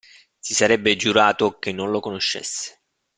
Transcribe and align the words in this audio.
Si 0.39 0.55
sarebbe 0.55 0.95
giurato 0.95 1.59
che 1.59 1.71
non 1.71 1.91
lo 1.91 1.99
conoscesse. 1.99 2.81